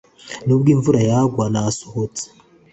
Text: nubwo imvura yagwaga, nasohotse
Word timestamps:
nubwo 0.45 0.67
imvura 0.75 0.99
yagwaga, 1.09 1.51
nasohotse 1.53 2.25